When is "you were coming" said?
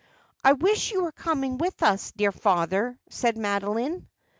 0.91-1.59